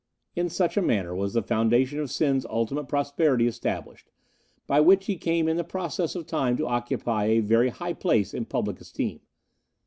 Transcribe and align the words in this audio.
"In 0.35 0.49
such 0.49 0.77
a 0.77 0.81
manner 0.81 1.15
was 1.15 1.33
the 1.35 1.43
foundation 1.43 1.99
of 1.99 2.09
Sen's 2.09 2.43
ultimate 2.47 2.87
prosperity 2.87 3.45
established, 3.45 4.09
by 4.65 4.79
which 4.79 5.05
he 5.05 5.15
came 5.15 5.47
in 5.47 5.57
the 5.57 5.63
process 5.63 6.15
of 6.15 6.25
time 6.25 6.57
to 6.57 6.65
occupy 6.65 7.25
a 7.25 7.39
very 7.39 7.69
high 7.69 7.93
place 7.93 8.33
in 8.33 8.45
public 8.45 8.81
esteem. 8.81 9.19